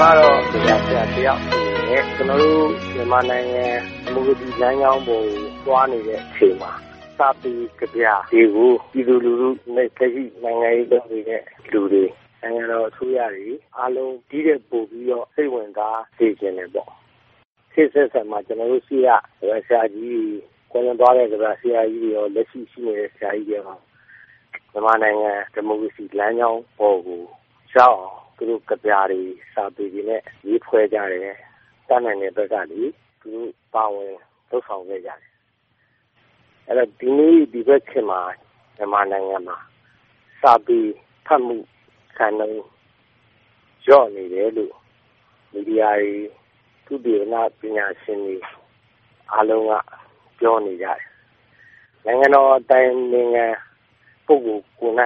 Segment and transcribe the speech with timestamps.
[0.00, 3.66] ကတော့ဆရာဆရာတယောက်အနေနဲ့ကျနော်တို့မြန်မာနိုင်ငံ
[4.04, 6.72] ဒီမိုကရေစီလမ်းကြောင်းပေါ်ကိုသွားနေတဲ့အချိန်မှာ
[7.18, 11.42] စာပေကဗျာတွေကိုပြည်သူလူထုနဲ့လက်ရှိနိုင်ငံရေးလုပ်နေတဲ့
[11.72, 12.04] လူတွေ
[12.42, 16.90] နိုင်ငံတော်အစိုးရတွေအားလုံးဒီထက်ပိုပြီးတော့စိတ်ဝင်စားစေချင်တယ်ပေါ့။
[17.72, 20.22] ခေတ်အဆက်ဆက်မှာကျနော်တို့ရှေ့ကကဗျာဆရာကြီးတွေ
[20.70, 23.64] ကွယ်လွန်သွားတဲ့ကဗျာဆရာကြီးတွေရောလက်ရှိရှိနေတဲ့ဆရာကြီးတွေရော
[24.72, 27.20] မြန်မာနိုင်ငံဒီမိုကရေစီလမ်းကြောင်းပေါ်ကို
[27.74, 29.20] ရောက်အောင် သူတို့ကဗျာတွေ
[29.54, 31.36] စာပေတွေနဲ့ရေးဖွဲ့ကြတယ်။
[31.88, 32.82] တတ်နိုင်တဲ့ဘက်ကနေ
[33.20, 34.14] သူတို့ပါဝင်
[34.50, 35.20] လုပ်ဆောင်ခဲ့ကြတယ်။
[36.66, 38.20] အဲ့တော့ဒီနေ့ဒီဘက်ခေတ်မှာ
[38.76, 39.58] မြန်မာနိုင်ငံမှာ
[40.40, 40.78] စာပေ
[41.26, 41.56] ဖတ်မှု
[42.16, 42.64] စံနှုန်း
[43.84, 44.74] လျော့နေတယ်လို့
[45.52, 46.14] မီဒီယာတွေ
[46.86, 48.36] သုတေသနပညာရှင်တွေ
[49.32, 49.72] အားလုံးက
[50.38, 51.00] ပြောနေကြတယ်။
[52.04, 53.46] နိုင်ငံတော်အတိုင်ပင်ခံ
[54.26, 54.94] ပုဂ္ဂိုလ်ကိုယ်၌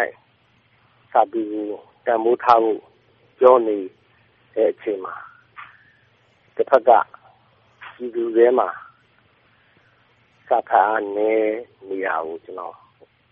[1.12, 1.66] စာပေကို
[2.06, 2.80] တန်ဖိုးထားဖို့
[3.38, 3.76] ပြောနေ
[4.54, 5.14] တဲ့အချိန်မှာ
[6.56, 6.90] တစ်ဖက်က
[7.94, 8.68] ပြည်သူတွေမှာ
[10.48, 11.56] စာဖတ်အားနည်း
[11.88, 12.74] နေတာကိုကျွန်တော်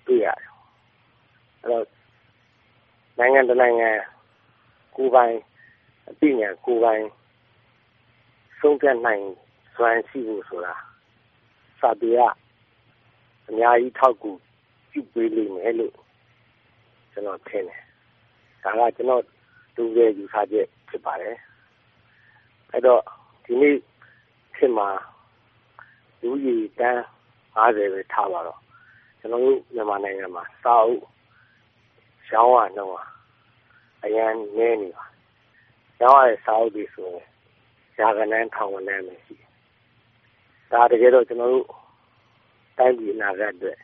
[0.07, 0.51] တွေ့ရတယ်။
[1.63, 1.87] အဲ့တော့
[3.19, 3.91] နိုင်ငံတနိုင်ငံ
[4.97, 5.35] ကိုယ်ပိုင်
[6.09, 7.05] အသိဉာဏ်ကိုယ်ပိုင်
[8.61, 9.23] ဆုံးဖြတ်နိုင်
[9.75, 10.75] စွမ်းရှိဖို့ဆိုတာ
[11.81, 12.19] စာပေက
[13.49, 14.31] အများကြီးထောက်ကူ
[14.91, 15.95] ပြုပေးလိမ့်မယ်လို့
[17.13, 17.81] ကျွန်တော်ထင်တယ်။
[18.65, 19.23] ဒါကကျွန်တော်
[19.77, 21.37] လူရဲ့ယူဆချက်ဖြစ်ပါတယ်။
[22.73, 23.03] အဲ့တော့
[23.45, 23.77] ဒီနေ့
[24.57, 24.89] ခေတ်မှာ
[26.21, 27.01] လူကြီးတန်း
[27.57, 28.61] 50ပဲထားပါတော့
[29.19, 31.05] ကျွန်တော်တို့မြန်မာနိုင်ငံမှာစာအုပ်
[32.31, 32.95] ရောင်းရနှုန်း
[34.05, 35.05] အရန်နည်းနေပါ
[36.01, 37.23] ရောင်းရတဲ့စာအုပ်တွေဆိုရင်
[37.99, 39.51] ရာခိုင်နှန်းထောင်နှန်းပဲရှိတယ်။
[40.73, 41.67] ဒါတကယ်တော့ကျွန်တော်တို့
[42.79, 43.79] တိုင်းပြည်အနာဂတ်အတွက်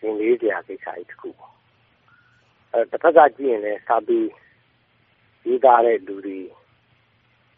[0.00, 1.52] သင်လေးစရာကိစ္စကြီးတစ်ခုပေါ့။
[2.72, 4.18] အဲတစ်ဖက်ကကြည့်ရင်လည်းစာပေ
[5.46, 6.38] ရေးသားတဲ့လူတွေ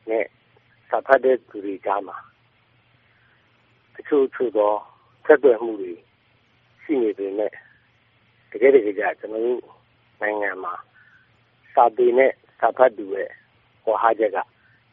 [0.09, 0.27] နဲ့
[0.89, 2.17] စာဖတ်တဲ့လူတွေကြားမှာ
[3.99, 4.73] အချို့ချို့သော
[5.27, 5.93] ဆက်သွယ်မှုတွေ
[6.83, 7.53] ရှိနေပေမဲ့
[8.51, 9.63] တကယ်တကယ်ကြကျွန်တော်တို့
[10.21, 10.75] နိုင်ငံမှာ
[11.75, 13.31] စာပေနဲ့စာဖတ်သူရဲ့
[13.83, 14.39] ဟောဟာချက်က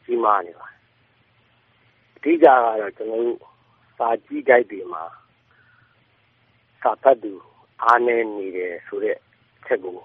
[0.04, 0.78] ကြီးမားနေပါတယ်
[2.16, 3.40] အဓိကကတော့ကျွန်တော်တို့
[3.98, 5.04] စာကြည့်ကြိုက်တွေမှာ
[6.82, 7.32] စာဖတ်သူ
[7.84, 9.18] အားနည်းနေတယ်ဆိုတဲ့
[9.66, 9.98] ချက်ကို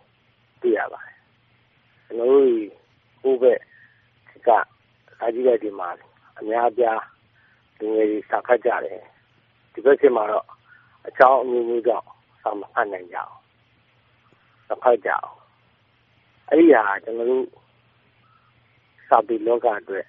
[0.60, 1.16] တွေ့ရပါတယ်
[2.06, 2.81] ကျွန်တော်တို့
[3.22, 3.58] ဟိုဘက်
[4.46, 4.58] ကစာ
[5.34, 5.88] ကြည့်ကြိုက်တွေမှာ
[6.38, 7.02] အများအပြား
[7.78, 9.00] လူငယ်တွေစာဖတ်ကြတယ်
[9.72, 10.46] ဒီဘက်ခေတ်မှာတော့
[11.08, 12.06] အကြောင်းအမျိုးမျိုးကြောင့်
[12.42, 13.32] စာမဖတ်နိုင်ကြအောင်
[14.68, 15.30] မဖတ်ကြအောင်
[16.48, 17.46] အဲ့ဒီဟာကျွန်တော်တို့
[19.08, 20.06] စာပေလောကအတွက်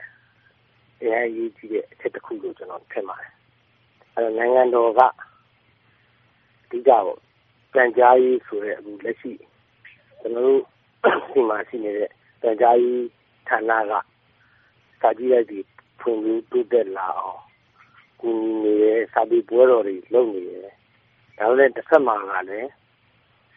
[1.00, 3.31] အရင်ရေးကြည့်တဲ့အချက်တစ်ခုလို့ကျွန်တော်ထင်ပါတယ်
[4.13, 7.06] အဲ့တော့နိုင်ငံတော်ကအဓိကပေါ့
[7.73, 9.31] ကြံကြားရေးဆိုတဲ့အခုလက်ရှိ
[10.19, 10.62] ကျွန်တော်တို့
[11.34, 12.12] ဒီမှာရှိနေတဲ့
[12.44, 13.04] ကြံကြားရေး
[13.50, 13.94] ဌာနက
[15.02, 15.66] စာကြည့်လိုက်ပြီး
[16.00, 17.42] ဖွင့်ပြီးတိုးတက်လာအောင်
[18.20, 20.70] ကူညီနေတယ်စာပေပွဲတော်တွေလုပ်နေတယ်
[21.38, 22.70] ဒါလည်းတစ်ဆက်မှာကလည်း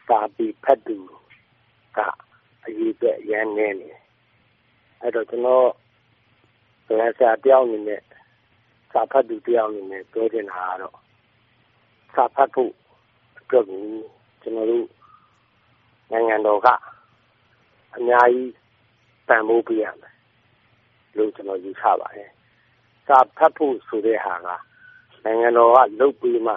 [0.09, 0.97] စာပေဖတ်သူ
[1.97, 1.99] က
[2.65, 3.91] အရေးအတွက်ရန်နေနေ
[5.01, 5.69] အဲ့တော့ကျွန်တော်
[6.87, 8.03] ဘယ်စာတယောက်အနေနဲ့
[8.93, 10.97] စာဖတ်သူတယောက်အနေနဲ့ပြောချင်တာကတော့
[12.15, 12.73] စာဖတ်ဖို့
[13.39, 13.83] အတွက်ကို
[14.43, 14.87] ကျွန်တော်တို့
[16.11, 16.69] နိုင်ငံတော်က
[17.97, 18.53] အများကြီး
[19.29, 20.15] တန်ဖိုးပေးရမယ်
[21.17, 22.31] လို့ကျွန်တော်ယူဆပါတယ်
[23.07, 24.49] စာဖတ်ဖို့ဆိုတဲ့ဟာက
[25.25, 26.55] နိုင်ငံတော်ကလုပ်ပြီးမှ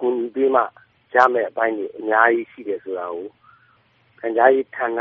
[0.00, 0.62] ကူညီပြီးမှ
[1.14, 3.26] ရမယ်အပိုင်းတွေအများကြီးရှိတယ်ဆိုတာကို
[4.18, 5.00] ခံစားရေးဌာန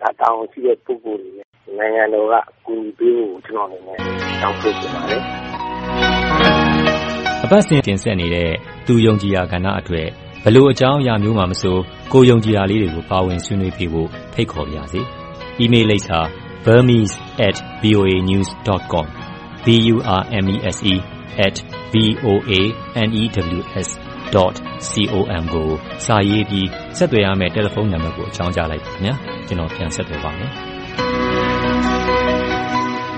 [0.00, 1.42] ဒါတောင်းရှိတဲ့ပုဂ္ဂိုလ်တွေ
[1.78, 2.34] နိုင်ငံတော်က
[2.66, 3.98] ကူညီပေးဖို့ကျွန်တော်အနေနဲ့
[4.42, 5.20] တောင်းဆိုချင်ပါတယ်
[7.44, 8.50] အပတ်စဉ်တင်ဆက်နေတဲ့
[8.86, 10.06] သူယုံကြည်ရာကဏ္ဍအတွေ့
[10.44, 11.76] ဘလို့အကြောင်းအရာမျိုးမှမဆို
[12.12, 15.02] ကိုယုံကြည်ရာလေးတွေကိုပါဝင်ဆွေးနွေးပြဖို့ဖိတ်ခေါ်ပါရစေ။
[15.62, 16.20] email လိပ်စာ
[16.64, 19.06] burmese@voanews.com
[19.64, 20.98] b u r m e s e @
[21.92, 22.52] v o a
[23.08, 23.22] n e
[23.58, 23.88] w s
[24.34, 24.52] .com
[25.54, 25.68] ကို
[26.06, 29.14] စာရေးပြီးဆက်သွယ်ရမယ့်တယ်လီဖုန်းနံပါတ်ကိုအကြောင်းကြားလိုက်ပါခင်ဗျာ
[29.46, 30.50] ကျွန်တော်ပြန်ဆက်သွယ်ပါမယ်